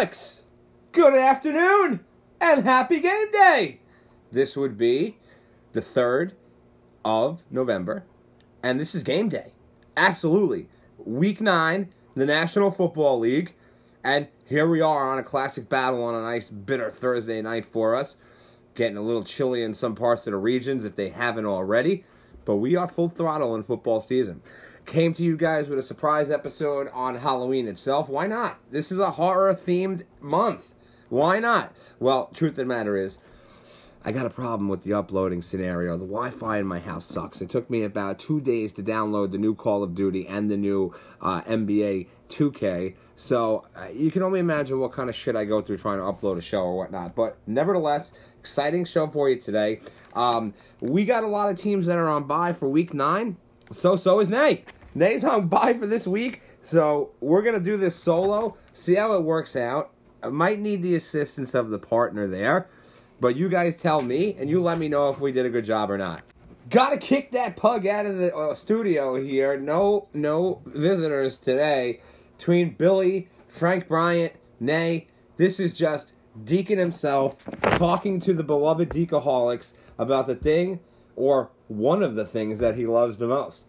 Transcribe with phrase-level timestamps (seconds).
[0.00, 0.40] Decaholics!
[0.92, 2.00] Good afternoon
[2.40, 3.80] and happy game day!
[4.32, 5.18] This would be
[5.72, 6.32] the 3rd
[7.04, 8.04] of November,
[8.62, 9.52] and this is game day.
[9.98, 10.68] Absolutely.
[10.96, 13.52] Week 9, the National Football League,
[14.02, 17.94] and here we are on a classic battle on a nice bitter Thursday night for
[17.94, 18.16] us.
[18.74, 22.04] Getting a little chilly in some parts of the regions if they haven't already,
[22.46, 24.40] but we are full throttle in football season
[24.86, 28.08] came to you guys with a surprise episode on Halloween itself.
[28.08, 28.58] Why not?
[28.70, 30.74] This is a horror themed month.
[31.08, 31.72] Why not?
[31.98, 33.18] Well, truth of the matter is,
[34.02, 35.98] I got a problem with the uploading scenario.
[35.98, 37.42] The Wi Fi in my house sucks.
[37.42, 40.56] It took me about two days to download the new Call of Duty and the
[40.56, 42.94] new uh, NBA 2K.
[43.16, 46.04] So uh, you can only imagine what kind of shit I go through trying to
[46.04, 47.14] upload a show or whatnot.
[47.14, 49.80] But nevertheless, exciting show for you today.
[50.14, 53.36] Um, we got a lot of teams that are on bye for week nine.
[53.72, 54.64] So, so is Nay.
[54.96, 58.56] Nay's on bye for this week, so we're gonna do this solo.
[58.72, 59.90] See how it works out.
[60.22, 62.68] I might need the assistance of the partner there,
[63.20, 65.64] but you guys tell me, and you let me know if we did a good
[65.64, 66.22] job or not.
[66.68, 69.56] Gotta kick that pug out of the uh, studio here.
[69.56, 72.00] No, no visitors today.
[72.36, 76.12] Between Billy, Frank Bryant, Nay, this is just
[76.42, 80.80] Deacon himself talking to the beloved Decaholics about the thing
[81.20, 83.64] or one of the things that he loves the most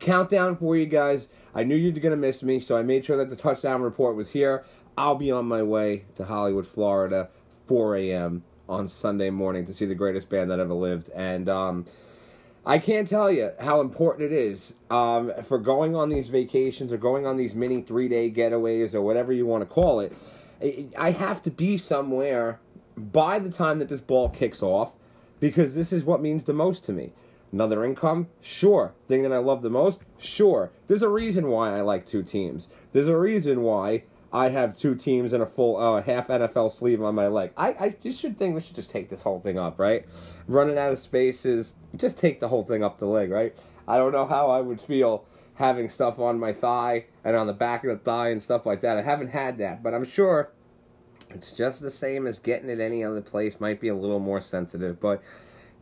[0.00, 1.28] countdown for you guys.
[1.54, 3.82] I knew you were going to miss me, so I made sure that the touchdown
[3.82, 4.64] report was here.
[4.96, 7.28] I'll be on my way to Hollywood, Florida,
[7.66, 8.44] 4 a.m.
[8.68, 11.10] on Sunday morning to see the greatest band that ever lived.
[11.10, 11.86] And um,
[12.66, 16.96] I can't tell you how important it is um, for going on these vacations or
[16.96, 20.12] going on these mini three day getaways or whatever you want to call it.
[20.96, 22.60] I have to be somewhere
[22.96, 24.92] by the time that this ball kicks off
[25.40, 27.12] because this is what means the most to me.
[27.52, 28.28] Another income?
[28.40, 28.94] Sure.
[29.06, 30.00] Thing that I love the most?
[30.18, 30.72] Sure.
[30.88, 32.68] There's a reason why I like two teams.
[32.92, 34.02] There's a reason why
[34.32, 37.52] I have two teams and a full uh, half NFL sleeve on my leg.
[37.56, 40.04] I, I just should think we should just take this whole thing up, right?
[40.48, 43.56] Running out of spaces, just take the whole thing up the leg, right?
[43.86, 45.24] I don't know how I would feel
[45.54, 48.80] having stuff on my thigh and on the back of the thigh and stuff like
[48.80, 48.98] that.
[48.98, 50.50] I haven't had that, but I'm sure
[51.34, 53.60] it's just the same as getting it any other place.
[53.60, 55.22] Might be a little more sensitive, but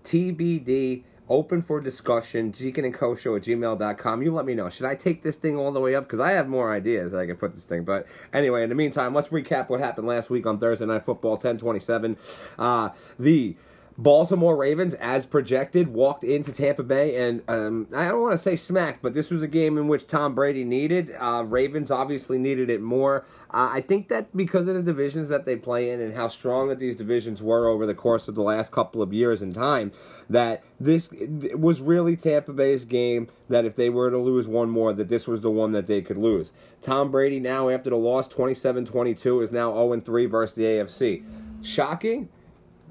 [0.05, 2.51] TBD open for discussion.
[2.51, 4.23] Deacon and Co show at gmail.com.
[4.23, 4.69] You let me know.
[4.69, 6.05] Should I take this thing all the way up?
[6.05, 7.85] Because I have more ideas I can put this thing.
[7.85, 11.33] But anyway, in the meantime, let's recap what happened last week on Thursday Night Football
[11.33, 12.17] 1027.
[12.59, 13.57] Uh, the
[13.99, 18.57] Baltimore Ravens, as projected, walked into Tampa Bay, and um, I don't want to say
[18.57, 21.11] smacked, but this was a game in which Tom Brady needed.
[21.19, 23.25] Uh, Ravens obviously needed it more.
[23.51, 26.69] Uh, I think that because of the divisions that they play in and how strong
[26.69, 29.93] that these divisions were over the course of the last couple of years in time,
[30.31, 31.11] that this
[31.55, 33.29] was really Tampa Bay's game.
[33.49, 36.01] That if they were to lose one more, that this was the one that they
[36.01, 36.53] could lose.
[36.81, 41.25] Tom Brady now, after the loss 27 22, is now 0 3 versus the AFC.
[41.63, 42.31] Shocking?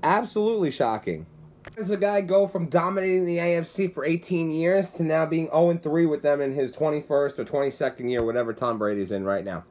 [0.03, 1.27] Absolutely shocking.
[1.75, 5.77] Does a guy go from dominating the AFC for 18 years to now being 0
[5.77, 9.63] 3 with them in his 21st or 22nd year, whatever Tom Brady's in right now?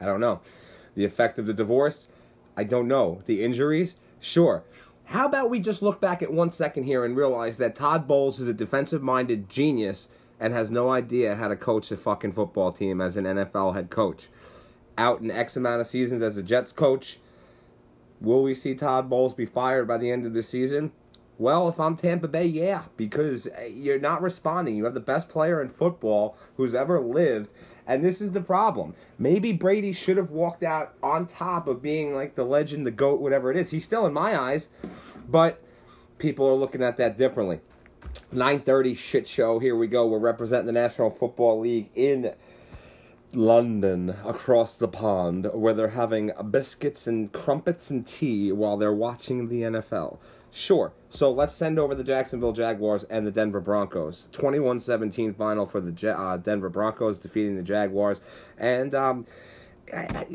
[0.00, 0.40] I don't know.
[0.94, 2.08] The effect of the divorce?
[2.56, 3.22] I don't know.
[3.26, 3.94] The injuries?
[4.20, 4.64] Sure.
[5.06, 8.40] How about we just look back at one second here and realize that Todd Bowles
[8.40, 10.08] is a defensive minded genius
[10.38, 13.90] and has no idea how to coach a fucking football team as an NFL head
[13.90, 14.28] coach?
[14.96, 17.18] Out in X amount of seasons as a Jets coach,
[18.24, 20.92] Will we see Todd Bowles be fired by the end of the season?
[21.36, 24.76] Well, if I'm Tampa Bay, yeah, because eh, you're not responding.
[24.76, 27.50] You have the best player in football who's ever lived,
[27.86, 28.94] and this is the problem.
[29.18, 33.20] Maybe Brady should have walked out on top of being like the legend, the GOAT,
[33.20, 33.70] whatever it is.
[33.70, 34.68] He's still in my eyes,
[35.28, 35.60] but
[36.18, 37.60] people are looking at that differently.
[38.32, 39.58] 9:30 shit show.
[39.58, 40.06] Here we go.
[40.06, 42.32] We're representing the National Football League in
[43.34, 49.48] London across the pond where they're having biscuits and crumpets and tea while they're watching
[49.48, 50.18] the NFL.
[50.50, 50.92] Sure.
[51.10, 54.28] So let's send over the Jacksonville Jaguars and the Denver Broncos.
[54.32, 58.20] 21 17 final for the uh, Denver Broncos defeating the Jaguars.
[58.56, 59.26] And um,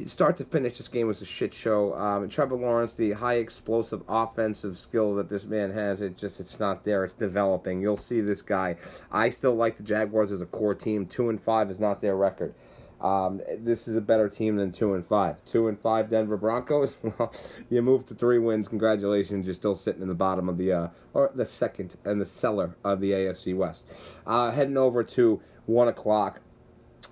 [0.06, 1.94] start to finish, this game was a shit show.
[1.94, 6.60] Um, Trevor Lawrence, the high explosive offensive skill that this man has, it just it's
[6.60, 7.04] not there.
[7.04, 7.82] It's developing.
[7.82, 8.76] You'll see this guy.
[9.12, 11.06] I still like the Jaguars as a core team.
[11.06, 12.54] Two and five is not their record.
[13.02, 15.44] Um, this is a better team than two and five.
[15.46, 16.98] Two and five Denver Broncos.
[17.04, 17.34] Well,
[17.70, 18.68] you move to three wins.
[18.68, 22.26] Congratulations, you're still sitting in the bottom of the uh, or the second and the
[22.26, 23.84] cellar of the AFC West.
[24.28, 26.42] Uh, heading over to one o'clock,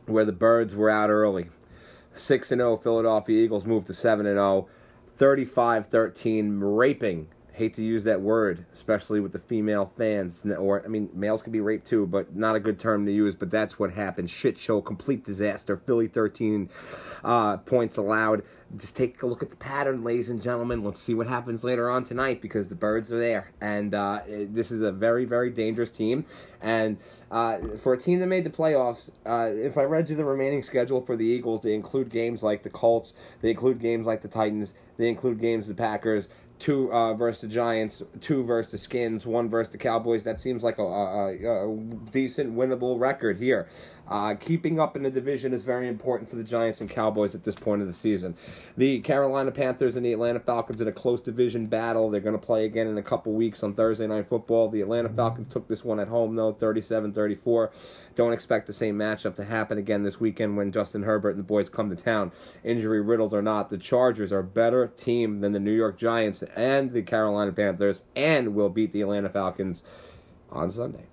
[0.06, 1.50] where the Birds were out early.
[2.13, 4.68] Six and zero Philadelphia Eagles moved to seven and 0.
[5.18, 10.45] 35-13 raping hate to use that word, especially with the female fans.
[10.45, 13.36] Or, I mean, males can be raped too, but not a good term to use.
[13.36, 14.30] But that's what happened.
[14.30, 15.75] Shit show, complete disaster.
[15.75, 16.69] Philly 13
[17.24, 18.44] uh, points allowed.
[18.75, 20.83] Just take a look at the pattern, ladies and gentlemen.
[20.83, 23.51] Let's see what happens later on tonight because the birds are there.
[23.59, 26.25] And uh, this is a very, very dangerous team.
[26.62, 26.98] And
[27.31, 30.63] uh, for a team that made the playoffs, uh, if I read you the remaining
[30.63, 34.27] schedule for the Eagles, they include games like the Colts, they include games like the
[34.27, 36.27] Titans, they include games the Packers,
[36.59, 40.24] two uh, versus the Giants, two versus the Skins, one versus the Cowboys.
[40.24, 41.77] That seems like a, a, a
[42.12, 43.68] decent winnable record here.
[44.09, 47.44] Uh, keeping up in the division is very important for the Giants and Cowboys at
[47.44, 48.36] this point of the season.
[48.77, 52.09] The Carolina Panthers and the Atlanta Falcons in a close division battle.
[52.09, 54.69] They're going to play again in a couple weeks on Thursday Night Football.
[54.69, 57.71] The Atlanta Falcons took this one at home, though, 37 34.
[58.18, 61.44] Don't expect the same matchup to happen again this weekend when Justin Herbert and the
[61.44, 62.31] boys come to town.
[62.64, 66.44] Injury riddled or not, the Chargers are a better team than the New York Giants
[66.56, 69.84] and the Carolina Panthers and will beat the Atlanta Falcons
[70.52, 71.06] on Sunday.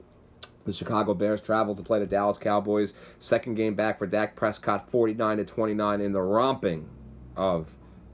[0.65, 2.95] The Chicago Bears traveled to play the Dallas Cowboys.
[3.21, 6.89] Second game back for Dak Prescott, 49 to 29 in the romping
[7.37, 7.69] of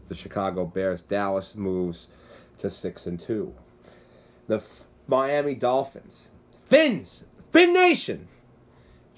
[0.08, 1.02] the Chicago Bears.
[1.02, 2.08] Dallas moves
[2.58, 3.54] to 6 and 2.
[4.48, 6.31] The F- Miami Dolphins,
[6.66, 7.22] Fins,
[7.52, 8.26] Fin Nation,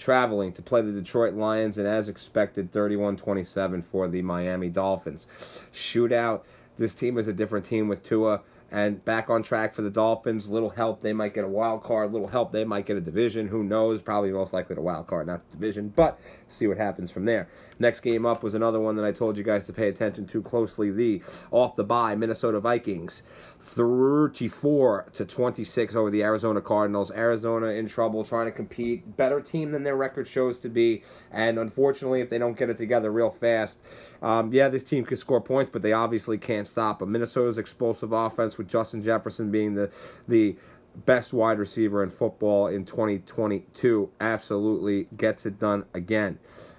[0.02, 5.26] traveling to play the Detroit Lions, and as expected, 31 27 for the Miami Dolphins.
[5.72, 6.42] Shootout.
[6.76, 8.40] This team is a different team with Tua
[8.72, 10.48] and back on track for the Dolphins.
[10.48, 12.10] Little help, they might get a wild card.
[12.10, 13.48] Little help, they might get a division.
[13.48, 14.00] Who knows?
[14.00, 15.92] Probably most likely the wild card, not the division.
[15.94, 17.48] But see what happens from there.
[17.78, 20.40] Next game up was another one that I told you guys to pay attention to
[20.40, 20.90] closely.
[20.90, 23.22] The off the bye Minnesota Vikings.
[23.62, 27.10] 34 to 26 over the Arizona Cardinals.
[27.12, 29.16] Arizona in trouble trying to compete.
[29.16, 31.02] Better team than their record shows to be.
[31.30, 33.78] And unfortunately, if they don't get it together real fast,
[34.20, 36.98] um, yeah, this team can score points, but they obviously can't stop.
[36.98, 39.90] But Minnesota's explosive offense with Justin Jefferson being the
[40.26, 40.56] the
[40.94, 46.38] best wide receiver in football in 2022 absolutely gets it done again.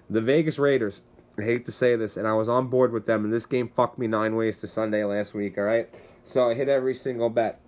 [0.10, 1.02] The Vegas Raiders,
[1.40, 3.70] I hate to say this, and I was on board with them, and this game
[3.70, 5.90] fucked me nine ways to Sunday last week, all right?
[6.24, 7.60] So I hit every single bet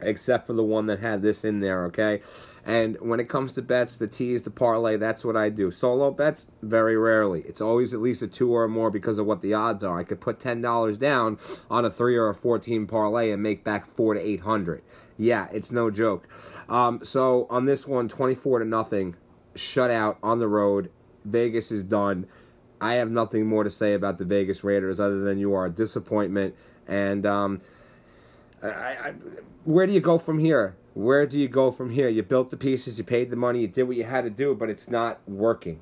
[0.00, 2.20] except for the one that had this in there, okay?
[2.64, 5.70] And when it comes to bets, the tease, the parlay, that's what I do.
[5.70, 7.42] Solo bets, very rarely.
[7.42, 9.98] It's always at least a two or more because of what the odds are.
[9.98, 11.38] I could put ten dollars down
[11.70, 14.82] on a three or a fourteen parlay and make back four to eight hundred.
[15.16, 16.28] Yeah, it's no joke.
[16.68, 19.16] Um, so on this one, twenty-four to nothing,
[19.54, 20.90] shutout on the road.
[21.24, 22.26] Vegas is done.
[22.80, 25.70] I have nothing more to say about the Vegas Raiders other than you are a
[25.70, 26.56] disappointment.
[26.86, 27.60] And um,
[28.62, 29.14] I, I,
[29.64, 30.76] where do you go from here?
[30.94, 32.08] Where do you go from here?
[32.08, 34.54] You built the pieces, you paid the money, you did what you had to do,
[34.54, 35.80] but it's not working.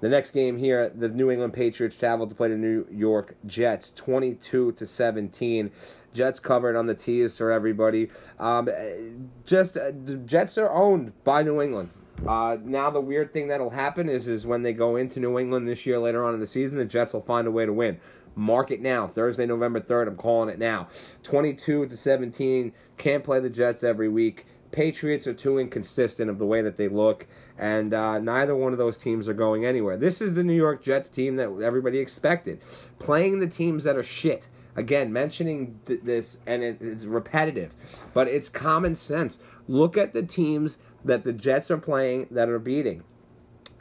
[0.00, 3.92] The next game here, the New England Patriots traveled to play the New York Jets,
[3.94, 5.70] 22 to 17.
[6.14, 8.08] Jets covered on the tease for everybody.
[8.38, 11.90] Um, just uh, the Jets are owned by New England.
[12.26, 15.68] Uh, now the weird thing that'll happen is is when they go into New England
[15.68, 18.00] this year later on in the season, the Jets will find a way to win.
[18.34, 19.06] Mark it now.
[19.06, 20.08] Thursday, November 3rd.
[20.08, 20.88] I'm calling it now.
[21.22, 22.72] 22 to 17.
[22.96, 24.46] Can't play the Jets every week.
[24.70, 27.26] Patriots are too inconsistent of the way that they look,
[27.58, 29.96] and uh, neither one of those teams are going anywhere.
[29.96, 32.60] This is the New York Jets team that everybody expected.
[33.00, 34.48] Playing the teams that are shit.
[34.76, 37.74] Again, mentioning th- this, and it, it's repetitive,
[38.14, 39.38] but it's common sense.
[39.66, 43.02] Look at the teams that the Jets are playing that are beating.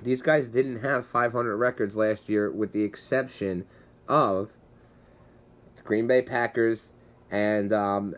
[0.01, 3.65] These guys didn't have 500 records last year, with the exception
[4.09, 4.49] of
[5.77, 6.91] the Green Bay Packers.
[7.31, 8.15] And um,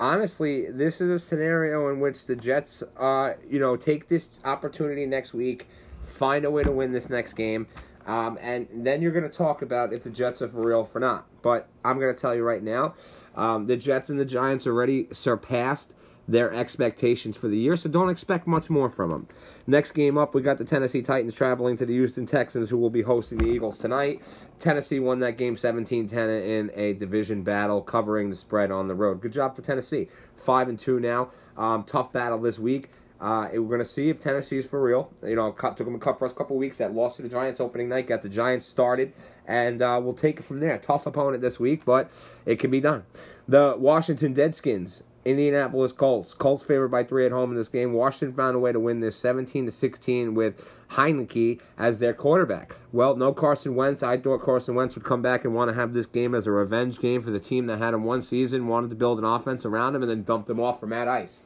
[0.00, 5.06] honestly, this is a scenario in which the Jets, uh, you know, take this opportunity
[5.06, 5.68] next week,
[6.04, 7.66] find a way to win this next game.
[8.06, 10.98] Um, and then you're going to talk about if the Jets are for real for
[10.98, 11.26] not.
[11.42, 12.94] But I'm going to tell you right now,
[13.36, 15.92] um, the Jets and the Giants already surpassed
[16.28, 19.28] their expectations for the year, so don't expect much more from them.
[19.66, 22.90] Next game up, we got the Tennessee Titans traveling to the Houston Texans, who will
[22.90, 24.20] be hosting the Eagles tonight.
[24.58, 28.94] Tennessee won that game 17 10 in a division battle, covering the spread on the
[28.94, 29.22] road.
[29.22, 30.08] Good job for Tennessee.
[30.36, 31.30] 5 and 2 now.
[31.56, 32.90] Um, tough battle this week.
[33.20, 35.10] Uh, we're going to see if Tennessee's for real.
[35.24, 36.76] You know, took them a cut first couple weeks.
[36.76, 39.12] That lost to the Giants opening night, got the Giants started,
[39.46, 40.78] and uh, we'll take it from there.
[40.78, 42.10] Tough opponent this week, but
[42.46, 43.04] it can be done.
[43.48, 46.32] The Washington Deadskins Indianapolis Colts.
[46.32, 47.92] Colts favored by three at home in this game.
[47.92, 52.74] Washington found a way to win this 17 to 16 with Heinicke as their quarterback.
[52.92, 54.02] Well, no Carson Wentz.
[54.02, 56.50] I thought Carson Wentz would come back and want to have this game as a
[56.50, 59.66] revenge game for the team that had him one season, wanted to build an offense
[59.66, 61.42] around him, and then dumped him off for Matt Ice.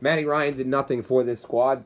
[0.00, 1.84] Matty Ryan did nothing for this squad,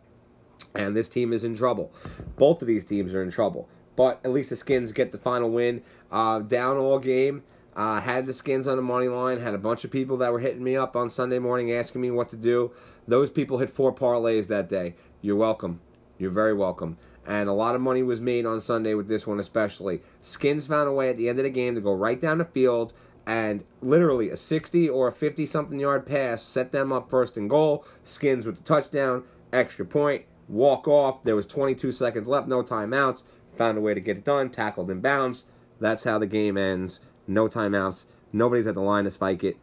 [0.77, 1.93] and this team is in trouble.
[2.37, 5.51] Both of these teams are in trouble, but at least the Skins get the final
[5.51, 5.83] win.
[6.13, 7.43] Uh, down all game
[7.75, 9.41] Uh, had the skins on the money line.
[9.41, 12.11] Had a bunch of people that were hitting me up on Sunday morning asking me
[12.11, 12.73] what to do.
[13.09, 14.95] Those people hit four parlays that day.
[15.21, 15.81] You're welcome.
[16.19, 16.99] You're very welcome.
[17.27, 20.03] And a lot of money was made on Sunday with this one, especially.
[20.21, 22.45] Skins found a way at the end of the game to go right down the
[22.45, 22.93] field
[23.27, 27.49] and literally a 60 or a 50 something yard pass set them up first and
[27.49, 27.85] goal.
[28.05, 31.23] Skins with the touchdown, extra point, walk off.
[31.25, 33.23] There was 22 seconds left, no timeouts.
[33.57, 35.45] Found a way to get it done, tackled in bounds.
[35.81, 37.01] That's how the game ends.
[37.27, 38.05] No timeouts.
[38.33, 39.57] Nobody's at the line to spike it.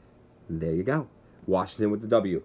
[0.50, 1.08] There you go.
[1.46, 2.44] Washington with the W.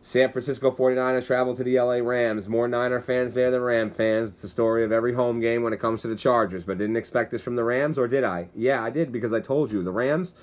[0.00, 2.48] San Francisco 49ers travel to the LA Rams.
[2.48, 4.30] More Niner fans there than Ram fans.
[4.30, 6.64] It's the story of every home game when it comes to the Chargers.
[6.64, 8.48] But didn't expect this from the Rams, or did I?
[8.54, 9.82] Yeah, I did because I told you.
[9.82, 10.34] The Rams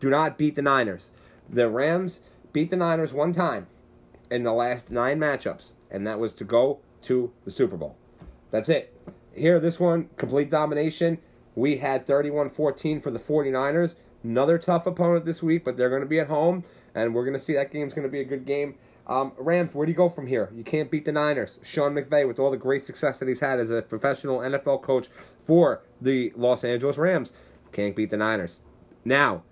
[0.00, 1.10] do not beat the Niners.
[1.48, 2.20] The Rams
[2.52, 3.66] beat the Niners one time
[4.30, 7.96] in the last nine matchups, and that was to go to the Super Bowl.
[8.50, 8.92] That's it.
[9.34, 11.18] Here, this one, complete domination.
[11.56, 13.96] We had 31 14 for the 49ers.
[14.22, 17.34] Another tough opponent this week, but they're going to be at home, and we're going
[17.34, 18.74] to see that game's going to be a good game.
[19.06, 20.50] Um, Rams, where do you go from here?
[20.54, 21.60] You can't beat the Niners.
[21.62, 25.08] Sean McVay, with all the great success that he's had as a professional NFL coach
[25.46, 27.32] for the Los Angeles Rams,
[27.72, 28.60] can't beat the Niners.
[29.04, 29.44] Now,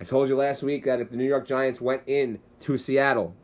[0.00, 3.34] I told you last week that if the New York Giants went in to Seattle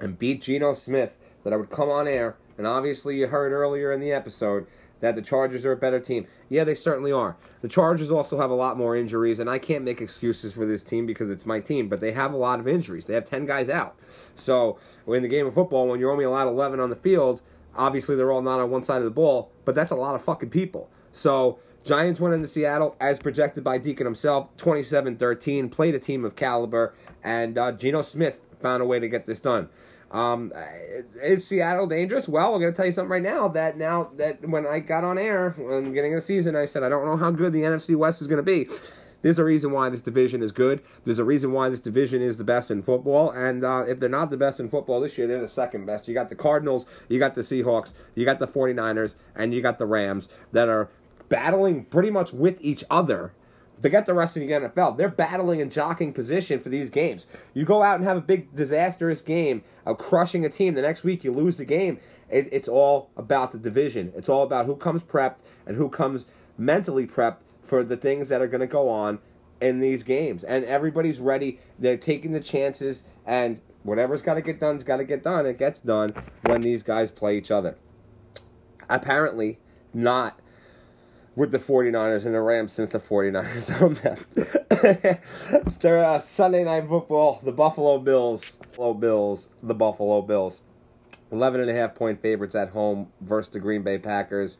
[0.00, 3.92] and beat Geno Smith, that I would come on air, and obviously you heard earlier
[3.92, 4.66] in the episode
[5.02, 6.26] that the Chargers are a better team.
[6.48, 7.36] Yeah, they certainly are.
[7.60, 10.82] The Chargers also have a lot more injuries, and I can't make excuses for this
[10.82, 13.06] team because it's my team, but they have a lot of injuries.
[13.06, 13.96] They have 10 guys out.
[14.36, 17.42] So, in the game of football, when you're only allowed 11 on the field,
[17.76, 20.22] obviously they're all not on one side of the ball, but that's a lot of
[20.24, 20.88] fucking people.
[21.10, 26.24] So, Giants went into Seattle, as projected by Deacon himself, 27 13, played a team
[26.24, 26.94] of caliber,
[27.24, 29.68] and uh, Geno Smith found a way to get this done.
[30.12, 30.52] Um,
[31.22, 32.28] is Seattle dangerous?
[32.28, 33.48] Well, I'm going to tell you something right now.
[33.48, 36.82] That now that when I got on air the beginning of the season, I said
[36.82, 38.68] I don't know how good the NFC West is going to be.
[39.22, 40.82] There's a reason why this division is good.
[41.04, 43.30] There's a reason why this division is the best in football.
[43.30, 46.08] And uh, if they're not the best in football this year, they're the second best.
[46.08, 49.78] You got the Cardinals, you got the Seahawks, you got the 49ers, and you got
[49.78, 50.90] the Rams that are
[51.28, 53.32] battling pretty much with each other
[53.80, 54.96] Forget the rest of the NFL.
[54.96, 57.26] They're battling and jockeying position for these games.
[57.52, 60.74] You go out and have a big disastrous game of crushing a team.
[60.74, 61.98] The next week you lose the game.
[62.28, 64.12] It, it's all about the division.
[64.16, 65.36] It's all about who comes prepped
[65.66, 66.26] and who comes
[66.56, 69.18] mentally prepped for the things that are going to go on
[69.60, 70.44] in these games.
[70.44, 71.58] And everybody's ready.
[71.78, 75.46] They're taking the chances, and whatever's got to get done's got to get done.
[75.46, 77.76] It gets done when these guys play each other.
[78.88, 79.58] Apparently,
[79.94, 80.38] not
[81.34, 85.18] with the 49ers and the Rams since the 49ers own them.
[85.66, 90.60] it's their uh, Sunday night football, the Buffalo Bills, Buffalo Bills, the Buffalo Bills.
[91.30, 94.58] 11 and a half point favorites at home versus the Green Bay Packers.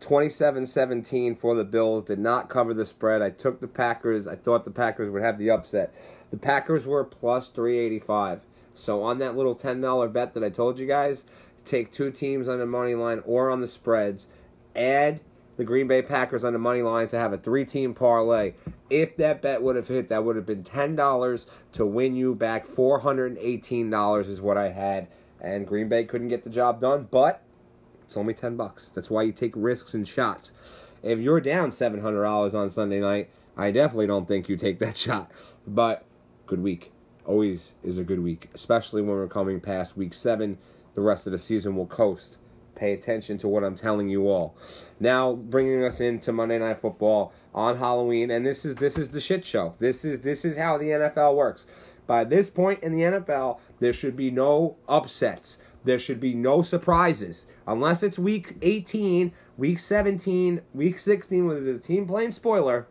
[0.00, 2.04] 27-17 for the Bills.
[2.04, 3.20] Did not cover the spread.
[3.20, 4.28] I took the Packers.
[4.28, 5.92] I thought the Packers would have the upset.
[6.30, 8.42] The Packers were plus 385.
[8.74, 11.24] So on that little $10 bet that I told you guys,
[11.64, 14.28] take two teams on the money line or on the spreads.
[14.76, 15.20] Add
[15.56, 18.54] the Green Bay Packers on the money line to have a three team parlay.
[18.90, 22.66] If that bet would have hit, that would have been $10 to win you back
[22.66, 25.08] $418 is what I had.
[25.40, 27.42] And Green Bay couldn't get the job done, but
[28.06, 28.88] it's only 10 bucks.
[28.88, 30.52] That's why you take risks and shots.
[31.02, 35.30] If you're down $700 on Sunday night, I definitely don't think you take that shot.
[35.66, 36.04] But
[36.46, 36.92] good week.
[37.26, 40.58] Always is a good week, especially when we're coming past week 7.
[40.94, 42.38] The rest of the season will coast.
[42.74, 44.56] Pay attention to what I'm telling you all.
[45.00, 49.20] Now, bringing us into Monday Night Football on Halloween, and this is this is the
[49.20, 49.74] shit show.
[49.78, 51.66] This is this is how the NFL works.
[52.06, 55.58] By this point in the NFL, there should be no upsets.
[55.84, 61.78] There should be no surprises unless it's week 18, week 17, week 16 with the
[61.78, 62.88] team playing spoiler.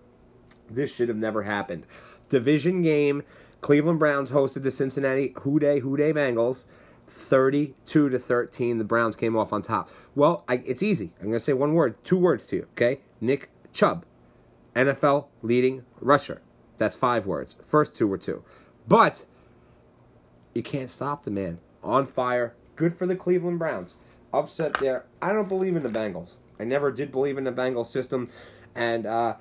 [0.70, 1.86] This should have never happened.
[2.30, 3.24] Division game.
[3.62, 6.66] Cleveland Browns hosted the Cincinnati Who Dey Bengals.
[7.14, 8.78] 32 to 13.
[8.78, 9.90] The Browns came off on top.
[10.16, 11.12] Well, I, it's easy.
[11.20, 13.00] I'm going to say one word, two words to you, okay?
[13.22, 14.06] Nick Chubb,
[14.76, 16.42] NFL leading rusher.
[16.78, 17.56] That's five words.
[17.68, 18.44] First two were two.
[18.88, 19.26] But
[20.54, 21.60] you can't stop the man.
[21.84, 22.56] On fire.
[22.76, 23.96] Good for the Cleveland Browns.
[24.34, 25.06] Upset there.
[25.22, 26.36] I don't believe in the Bengals.
[26.60, 28.30] I never did believe in the Bengals system.
[28.76, 29.36] And, uh,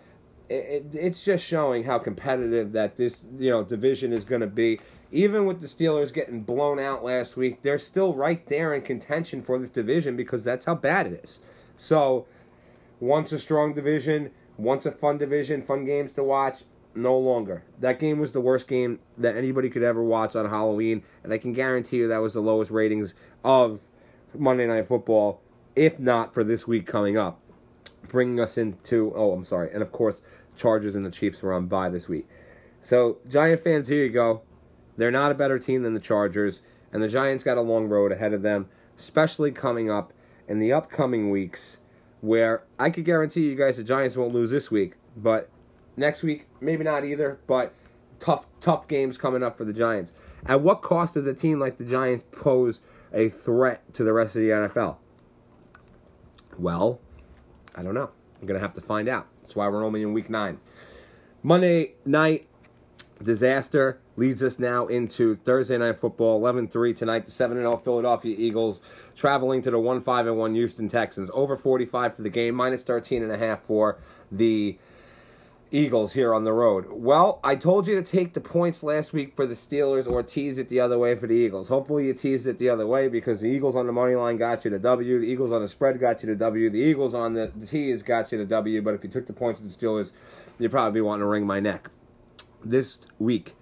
[0.52, 4.80] it, it's just showing how competitive that this you know division is going to be.
[5.10, 9.42] Even with the Steelers getting blown out last week, they're still right there in contention
[9.42, 11.40] for this division because that's how bad it is.
[11.76, 12.26] So,
[12.98, 16.62] once a strong division, once a fun division, fun games to watch,
[16.94, 17.64] no longer.
[17.78, 21.38] That game was the worst game that anybody could ever watch on Halloween, and I
[21.38, 23.80] can guarantee you that was the lowest ratings of
[24.34, 25.42] Monday Night Football,
[25.76, 27.42] if not for this week coming up
[28.08, 30.22] bringing us into oh i'm sorry and of course
[30.56, 32.28] Chargers and the Chiefs were on bye this week.
[32.80, 34.42] So, Giant fans, here you go.
[34.96, 38.12] They're not a better team than the Chargers, and the Giants got a long road
[38.12, 38.68] ahead of them,
[38.98, 40.12] especially coming up
[40.48, 41.78] in the upcoming weeks,
[42.20, 45.48] where I could guarantee you guys the Giants won't lose this week, but
[45.96, 47.38] next week maybe not either.
[47.46, 47.72] But
[48.18, 50.12] tough, tough games coming up for the Giants.
[50.44, 52.80] At what cost does a team like the Giants pose
[53.12, 54.96] a threat to the rest of the NFL?
[56.58, 57.00] Well,
[57.74, 58.10] I don't know.
[58.40, 59.26] I'm gonna have to find out.
[59.52, 60.60] That's why we're only in week nine.
[61.42, 62.48] Monday night
[63.22, 68.80] disaster leads us now into Thursday night football 11-3 tonight the 7-0 Philadelphia Eagles
[69.14, 73.22] traveling to the 1-5 and 1 Houston Texans over 45 for the game minus 13
[73.22, 73.98] and a half for
[74.30, 74.78] the
[75.72, 76.84] Eagles here on the road.
[76.90, 80.58] Well, I told you to take the points last week for the Steelers or tease
[80.58, 81.68] it the other way for the Eagles.
[81.68, 84.66] Hopefully you teased it the other way because the Eagles on the money line got
[84.66, 87.32] you the W, the Eagles on the spread got you the W, the Eagles on
[87.32, 90.12] the, tease got you the W, but if you took the points for the Steelers,
[90.58, 91.88] you'd probably be wanting to wring my neck.
[92.62, 93.54] This week,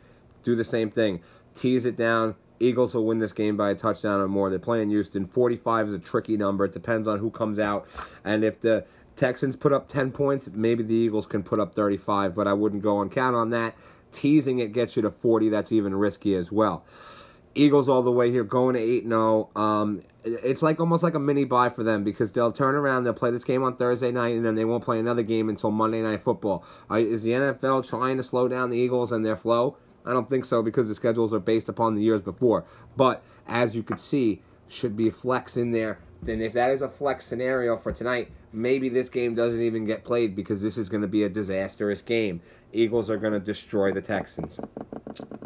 [0.43, 1.21] do the same thing.
[1.55, 2.35] Tease it down.
[2.59, 4.51] Eagles will win this game by a touchdown or more.
[4.51, 5.27] They're playing Houston.
[5.27, 6.67] 45 is a tricky number.
[6.67, 7.89] It depends on who comes out.
[8.23, 8.85] And if the
[9.21, 12.83] Texans put up 10 points, maybe the Eagles can put up 35, but I wouldn't
[12.83, 13.75] go and count on that.
[14.13, 15.51] Teasing it gets you to 40.
[15.51, 16.85] That's even risky as well.
[17.55, 19.51] Eagles all the way here, going to 8 0.
[19.55, 23.13] Um, it's like almost like a mini bye for them because they'll turn around, they'll
[23.13, 26.01] play this game on Thursday night, and then they won't play another game until Monday
[26.01, 26.65] Night Football.
[26.91, 29.77] Uh, is the NFL trying to slow down the Eagles and their flow?
[30.07, 32.65] I don't think so because the schedules are based upon the years before.
[32.97, 35.99] But as you can see, should be a flex in there.
[36.23, 40.05] Then if that is a flex scenario for tonight, maybe this game doesn't even get
[40.05, 42.43] played because this is going to be a disastrous game.
[42.73, 44.61] Eagles are going to destroy the Texans.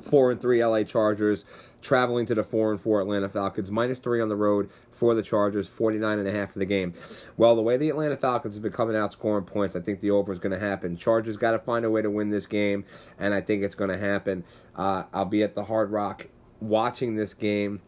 [0.03, 1.45] Four and three LA Chargers
[1.81, 3.71] traveling to the four and four Atlanta Falcons.
[3.71, 5.69] Minus three on the road for the Chargers.
[5.69, 6.93] 49 and a half for the game.
[7.37, 10.11] Well, the way the Atlanta Falcons have been coming out scoring points, I think the
[10.11, 10.97] over is going to happen.
[10.97, 12.85] Chargers got to find a way to win this game,
[13.19, 14.45] and I think it's going to happen.
[14.77, 16.27] Uh, I'll be at the Hard Rock
[16.61, 17.81] watching this game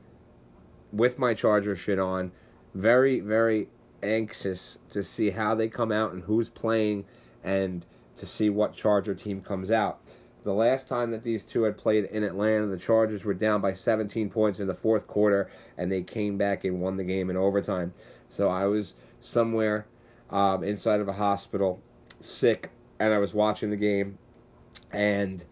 [0.93, 2.33] with my Charger shit on.
[2.77, 3.69] Very, very
[4.03, 7.07] anxious to see how they come out and who's playing
[7.43, 7.87] and
[8.19, 9.99] to see what Charger team comes out.
[10.45, 13.73] The last time that these two had played in Atlanta, the Chargers were down by
[13.73, 17.37] 17 points in the fourth quarter, and they came back and won the game in
[17.39, 17.95] overtime.
[18.29, 19.87] So I was somewhere
[20.29, 21.81] um, inside of a hospital,
[22.21, 24.19] sick, and I was watching the game.
[24.93, 25.47] And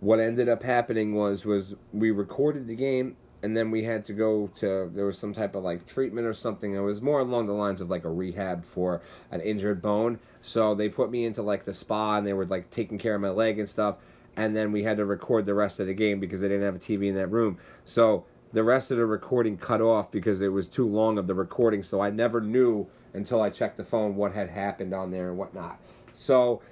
[0.00, 4.12] what ended up happening was was we recorded the game and then we had to
[4.12, 6.74] go to there was some type of like treatment or something.
[6.74, 10.20] It was more along the lines of like a rehab for an injured bone.
[10.40, 13.20] So they put me into like the spa and they were like taking care of
[13.20, 13.96] my leg and stuff.
[14.36, 16.76] And then we had to record the rest of the game because they didn't have
[16.76, 17.58] a TV in that room.
[17.84, 21.34] So the rest of the recording cut off because it was too long of the
[21.34, 21.82] recording.
[21.82, 25.36] So I never knew until I checked the phone what had happened on there and
[25.36, 25.78] whatnot.
[26.12, 26.62] So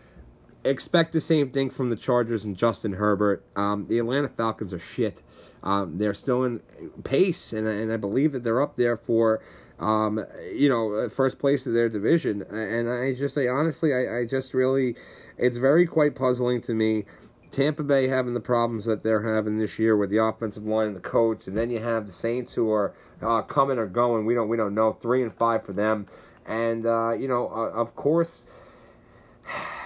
[0.65, 3.45] expect the same thing from the Chargers and Justin Herbert.
[3.57, 5.23] Um, the Atlanta Falcons are shit.
[5.63, 6.61] Um, they're still in
[7.05, 9.43] pace, and, and I believe that they're up there for,
[9.79, 12.43] um, you know, first place of their division.
[12.43, 14.97] And I just, I honestly, I, I just really,
[15.37, 17.05] it's very quite puzzling to me.
[17.51, 20.97] Tampa Bay having the problems that they're having this year with the offensive line and
[20.97, 24.25] the coach, and then you have the Saints who are uh, coming or going.
[24.25, 24.93] We don't, we don't know.
[24.93, 26.07] Three and five for them,
[26.47, 28.47] and uh, you know, uh, of course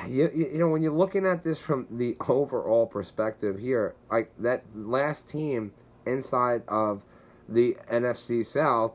[0.07, 4.65] you, you know when you're looking at this from the overall perspective here, like that
[4.75, 5.73] last team
[6.07, 7.03] inside of
[7.49, 8.93] the NFC South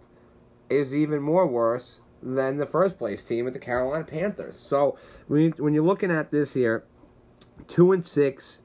[0.70, 4.58] is even more worse than the first place team at the Carolina Panthers.
[4.60, 6.84] So when you, when you're looking at this here,
[7.68, 8.62] two and six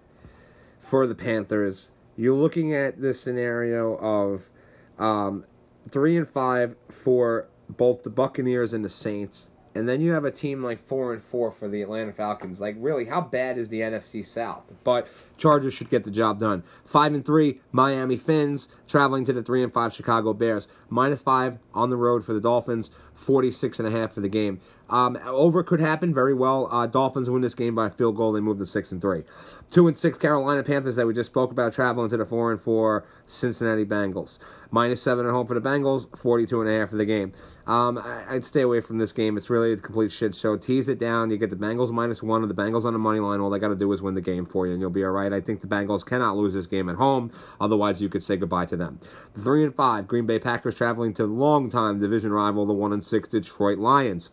[0.81, 4.51] for the Panthers, you're looking at this scenario of
[4.99, 5.45] um,
[5.89, 10.31] three and five for both the Buccaneers and the Saints and then you have a
[10.31, 12.61] team like four and four for the Atlanta Falcons.
[12.61, 14.73] Like, really, how bad is the NFC South?
[14.85, 16.63] But Chargers should get the job done.
[16.85, 20.69] Five and three, Miami Fins traveling to the three and five Chicago Bears.
[20.89, 22.91] Minus five on the road for the Dolphins.
[23.15, 24.61] 46 and a half for the game.
[24.95, 26.69] Um, over could happen very well.
[26.71, 28.31] Uh, Dolphins win this game by field goal.
[28.31, 29.25] They move to six and three.
[29.69, 32.61] Two and six Carolina Panthers that we just spoke about traveling to the four and
[32.61, 34.39] four Cincinnati Bengals.
[34.71, 36.17] Minus seven at home for the Bengals.
[36.17, 37.33] 42 and a half for the game.
[37.67, 39.37] Um, I, would stay away from this game.
[39.37, 40.57] It's really a complete shit show.
[40.57, 41.33] Tease it down.
[41.33, 43.41] You get the Bengals minus one or the Bengals on the money line.
[43.41, 45.11] All they got to do is win the game for you, and you'll be all
[45.11, 45.33] right.
[45.33, 47.33] I think the Bengals cannot lose this game at home.
[47.61, 49.01] Otherwise, you could say goodbye to them.
[49.33, 53.03] The three and five Green Bay Packers traveling to longtime division rival, the one and
[53.03, 54.31] six Detroit Lions.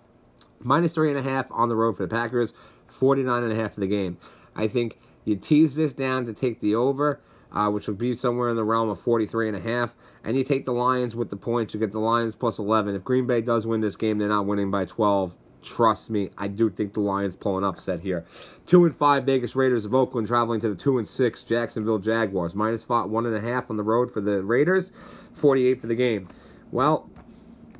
[0.63, 2.54] Minus three and a half on the road for the Packers,
[2.88, 4.17] 49 and a half for the game.
[4.56, 7.21] I think you tease this down to take the over,
[7.52, 10.43] uh, which will be somewhere in the realm of 43 and a half, and you
[10.43, 11.74] take the Lions with the points.
[11.74, 12.95] You get the Lions plus 11.
[12.95, 15.38] If Green Bay does win this game, they're not winning by 12.
[15.62, 18.26] Trust me, I do think the Lions pull an upset here.
[18.65, 22.56] Two and five Vegas Raiders of Oakland traveling to the two and six Jacksonville Jaguars.
[22.56, 24.91] Minus five, one and a half on the road for the Raiders,
[25.34, 26.28] forty-eight for the game.
[26.71, 27.12] Well,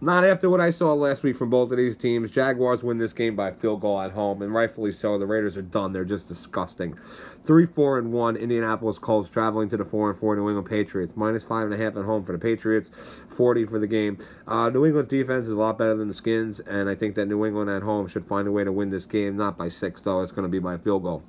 [0.02, 2.32] not after what I saw last week from both of these teams.
[2.32, 5.20] Jaguars win this game by field goal at home, and rightfully so.
[5.20, 5.94] The Raiders are done.
[5.94, 6.98] They're just disgusting.
[7.44, 8.36] Three, four, and one.
[8.36, 11.14] Indianapolis Colts traveling to the four and four New England Patriots.
[11.16, 12.90] Minus five and a half at home for the Patriots.
[13.28, 14.18] Forty for the game.
[14.48, 17.28] Uh, New England's defense is a lot better than the Skins, and I think that
[17.28, 19.38] New England at home should find a way to win this game.
[19.38, 20.22] Not by six though.
[20.22, 21.24] It's going to be by field goal.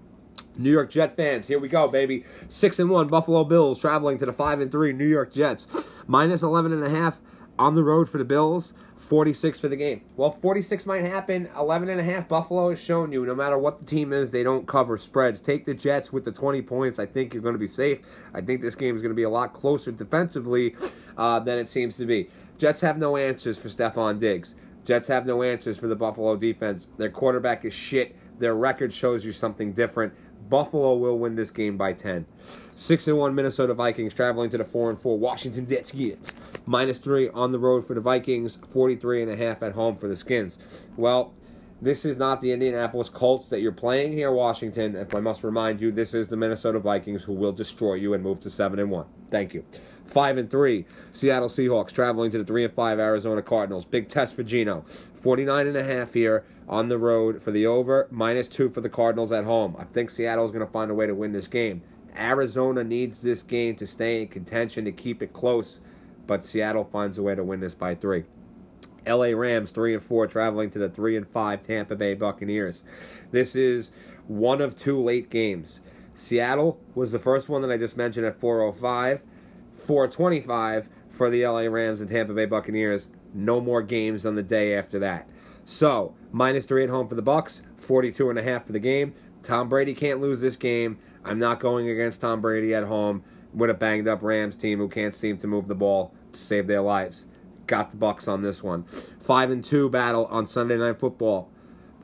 [0.57, 2.25] New York Jet fans, here we go, baby.
[2.49, 5.67] Six and one Buffalo Bills traveling to the five and three New York Jets.
[6.07, 7.21] Minus eleven and a half
[7.59, 8.75] on the road for the Bills.
[9.03, 10.03] 46 for the game.
[10.17, 11.49] Well, 46 might happen.
[11.59, 12.29] 11 and a half.
[12.29, 15.41] Buffalo has shown you no matter what the team is, they don't cover spreads.
[15.41, 16.99] Take the Jets with the 20 points.
[16.99, 17.99] I think you're going to be safe.
[18.33, 20.77] I think this game is going to be a lot closer defensively
[21.19, 22.31] uh, than it seems to be.
[22.59, 24.55] Jets have no answers for Stefon Diggs.
[24.85, 26.89] Jets have no answers for the Buffalo defense.
[26.97, 28.17] Their quarterback is shit.
[28.39, 30.15] Their record shows you something different.
[30.49, 32.27] Buffalo will win this game by 10.
[32.75, 36.33] 6 and 1 Minnesota Vikings traveling to the 4 and 4 Washington Redskins.
[36.65, 40.09] Minus 3 on the road for the Vikings, 43 and a half at home for
[40.09, 40.57] the Skins.
[40.97, 41.35] Well,
[41.83, 44.97] this is not the Indianapolis Colts that you're playing here, Washington.
[44.97, 48.23] If I must remind you, this is the Minnesota Vikings who will destroy you and
[48.23, 49.07] move to 7 and 1.
[49.31, 49.65] Thank you.
[50.07, 53.85] 5 and 3 Seattle Seahawks traveling to the 3 and 5 Arizona Cardinals.
[53.85, 54.85] Big test for Geno.
[55.21, 58.89] 49 and a half here on the road for the over, minus 2 for the
[58.89, 59.77] Cardinals at home.
[59.79, 61.83] I think Seattle is going to find a way to win this game.
[62.17, 65.81] Arizona needs this game to stay in contention to keep it close,
[66.27, 68.25] but Seattle finds a way to win this by 3.
[69.07, 72.85] LA Rams 3 and 4 traveling to the 3 and 5 Tampa Bay Buccaneers.
[73.31, 73.91] This is
[74.29, 75.81] one of two late games.
[76.15, 79.23] Seattle was the first one that I just mentioned at 405,
[79.77, 83.09] 425 for the LA Rams and Tampa Bay Buccaneers.
[83.35, 85.29] No more games on the day after that.
[85.65, 89.15] So, minus 3 at home for the Bucs, 42 and a half for the game.
[89.43, 90.99] Tom Brady can't lose this game.
[91.25, 93.23] I'm not going against Tom Brady at home
[93.55, 96.67] with a banged up Rams team who can't seem to move the ball to save
[96.67, 97.27] their lives.
[97.67, 98.85] Got the Bucs on this one.
[99.21, 101.49] Five and two battle on Sunday Night Football.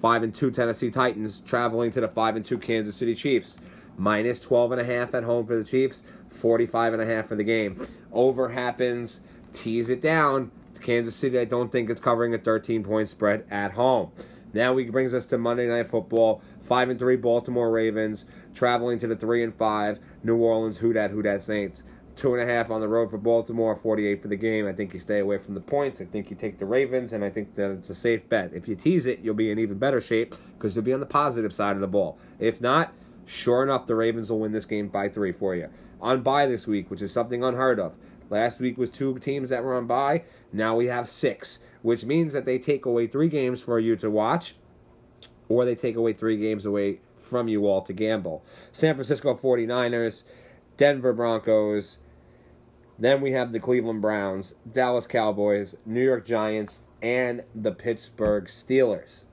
[0.00, 3.56] Five and two Tennessee Titans traveling to the five and two Kansas City Chiefs.
[3.96, 6.02] Minus 12 and a half at home for the Chiefs.
[6.30, 7.86] 45 and a half for the game.
[8.12, 9.20] Over happens.
[9.52, 10.52] Tease it down.
[10.80, 14.12] Kansas City, I don't think it's covering a 13 point spread at home.
[14.52, 16.40] Now we brings us to Monday Night Football.
[16.62, 18.24] Five and three Baltimore Ravens
[18.58, 21.84] traveling to the three and five New Orleans Who Dat Who Dat Saints.
[22.16, 24.66] Two and a half on the road for Baltimore, 48 for the game.
[24.66, 26.00] I think you stay away from the points.
[26.00, 28.52] I think you take the Ravens, and I think that it's a safe bet.
[28.52, 31.06] If you tease it, you'll be in even better shape because you'll be on the
[31.06, 32.18] positive side of the ball.
[32.40, 32.92] If not,
[33.24, 35.68] sure enough, the Ravens will win this game by three for you.
[36.00, 37.96] On bye this week, which is something unheard of.
[38.28, 40.24] Last week was two teams that were on bye.
[40.52, 44.10] Now we have six, which means that they take away three games for you to
[44.10, 44.56] watch,
[45.48, 48.44] or they take away three games away from you all to gamble.
[48.72, 50.22] San Francisco 49ers,
[50.76, 51.98] Denver Broncos,
[52.98, 59.24] then we have the Cleveland Browns, Dallas Cowboys, New York Giants, and the Pittsburgh Steelers.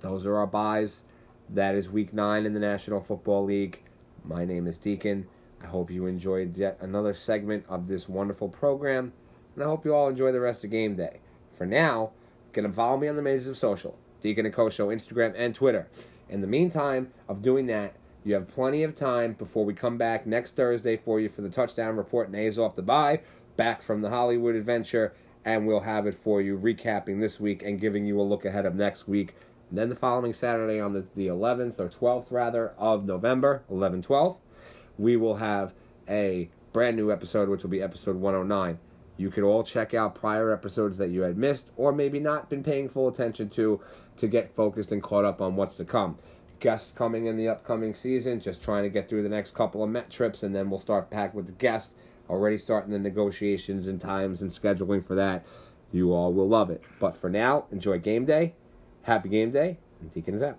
[0.00, 1.02] Those are our byes.
[1.48, 3.82] That is week nine in the National Football League.
[4.22, 5.28] My name is Deacon.
[5.62, 9.14] I hope you enjoyed yet another segment of this wonderful program,
[9.54, 11.20] and I hope you all enjoy the rest of game day.
[11.54, 12.10] For now,
[12.52, 15.88] can follow me on the majors of social, Deacon and Co Show, Instagram and Twitter.
[16.28, 20.26] In the meantime of doing that, you have plenty of time before we come back
[20.26, 23.20] next Thursday for you for the touchdown report and Nay's off the bye,
[23.56, 27.80] back from the Hollywood adventure, and we'll have it for you recapping this week and
[27.80, 29.36] giving you a look ahead of next week.
[29.70, 34.02] And then the following Saturday on the, the 11th or 12th rather of November, 11
[34.02, 34.38] 12th,
[34.98, 35.72] we will have
[36.08, 38.78] a brand new episode, which will be episode 109.
[39.16, 42.62] You could all check out prior episodes that you had missed or maybe not been
[42.62, 43.80] paying full attention to
[44.18, 46.18] to get focused and caught up on what's to come.
[46.58, 49.90] Guests coming in the upcoming season, just trying to get through the next couple of
[49.90, 51.92] Met trips, and then we'll start back with the guests.
[52.30, 55.44] Already starting the negotiations and times and scheduling for that.
[55.92, 56.82] You all will love it.
[56.98, 58.54] But for now, enjoy game day.
[59.02, 60.58] Happy game day, and Deacon is out.